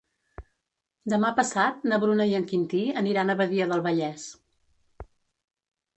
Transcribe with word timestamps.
Demà 1.13 1.31
passat 1.41 1.85
na 1.91 1.99
Bruna 2.03 2.27
i 2.31 2.35
en 2.39 2.47
Quintí 2.53 2.81
aniran 3.05 3.35
a 3.35 3.39
Badia 3.43 3.71
del 3.73 3.85
Vallès. 3.89 4.29